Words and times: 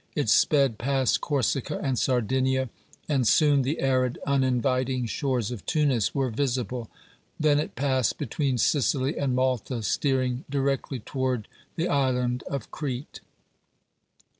It 0.15 0.29
sped 0.29 0.79
past 0.79 1.21
Corsica 1.21 1.77
and 1.77 1.95
Sardinia, 1.95 2.71
and 3.07 3.27
soon 3.27 3.61
the 3.61 3.79
arid, 3.81 4.17
uninviting 4.25 5.05
shores 5.05 5.51
of 5.51 5.63
Tunis 5.67 6.15
were 6.15 6.31
visible; 6.31 6.89
then 7.39 7.59
it 7.59 7.75
passed 7.75 8.17
between 8.17 8.57
Sicily 8.57 9.15
and 9.15 9.35
Malta, 9.35 9.83
steering 9.83 10.43
directly 10.49 10.97
toward 10.99 11.47
the 11.75 11.87
Island 11.87 12.41
of 12.47 12.71
Crete. 12.71 13.19